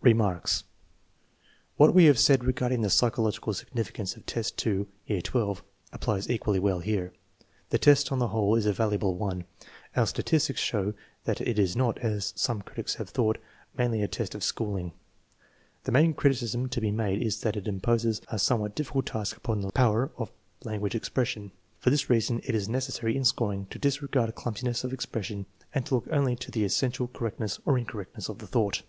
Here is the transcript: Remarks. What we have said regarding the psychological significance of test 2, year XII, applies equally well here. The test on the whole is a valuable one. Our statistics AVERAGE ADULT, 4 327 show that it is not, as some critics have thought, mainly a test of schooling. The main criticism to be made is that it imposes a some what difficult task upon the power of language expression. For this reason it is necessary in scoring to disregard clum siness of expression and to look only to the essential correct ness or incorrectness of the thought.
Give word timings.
Remarks. 0.00 0.64
What 1.76 1.92
we 1.94 2.04
have 2.06 2.18
said 2.20 2.42
regarding 2.44 2.80
the 2.80 2.88
psychological 2.88 3.52
significance 3.52 4.16
of 4.16 4.24
test 4.24 4.56
2, 4.56 4.86
year 5.06 5.20
XII, 5.20 5.56
applies 5.92 6.30
equally 6.30 6.58
well 6.58 6.78
here. 6.78 7.12
The 7.68 7.78
test 7.78 8.10
on 8.10 8.18
the 8.18 8.28
whole 8.28 8.54
is 8.54 8.64
a 8.64 8.72
valuable 8.72 9.16
one. 9.16 9.44
Our 9.96 10.06
statistics 10.06 10.60
AVERAGE 10.70 10.94
ADULT, 10.94 10.96
4 11.26 11.34
327 11.34 11.34
show 11.34 11.34
that 11.34 11.40
it 11.42 11.58
is 11.62 11.76
not, 11.76 11.98
as 11.98 12.32
some 12.36 12.62
critics 12.62 12.94
have 12.94 13.10
thought, 13.10 13.36
mainly 13.76 14.00
a 14.00 14.08
test 14.08 14.34
of 14.34 14.42
schooling. 14.44 14.92
The 15.82 15.92
main 15.92 16.14
criticism 16.14 16.70
to 16.70 16.80
be 16.80 16.92
made 16.92 17.20
is 17.20 17.40
that 17.42 17.56
it 17.56 17.66
imposes 17.68 18.22
a 18.28 18.38
some 18.38 18.60
what 18.60 18.74
difficult 18.76 19.06
task 19.06 19.36
upon 19.36 19.60
the 19.60 19.72
power 19.72 20.10
of 20.16 20.32
language 20.64 20.94
expression. 20.94 21.50
For 21.80 21.90
this 21.90 22.08
reason 22.08 22.40
it 22.44 22.54
is 22.54 22.68
necessary 22.68 23.14
in 23.14 23.24
scoring 23.26 23.66
to 23.66 23.78
disregard 23.78 24.34
clum 24.36 24.54
siness 24.54 24.84
of 24.84 24.92
expression 24.94 25.44
and 25.74 25.84
to 25.84 25.96
look 25.96 26.06
only 26.10 26.34
to 26.36 26.50
the 26.50 26.64
essential 26.64 27.08
correct 27.08 27.40
ness 27.40 27.58
or 27.66 27.76
incorrectness 27.76 28.30
of 28.30 28.38
the 28.38 28.46
thought. 28.46 28.84